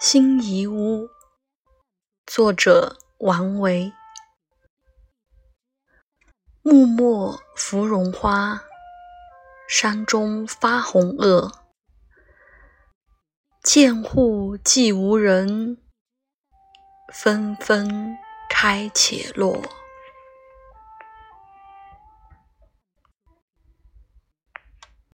[0.00, 1.10] 辛夷屋，
[2.24, 3.92] 作者王维。
[6.62, 8.64] 木末芙蓉花，
[9.68, 11.52] 山中发红萼。
[13.62, 15.76] 见户寂无人，
[17.12, 18.16] 纷纷
[18.48, 19.62] 开且落。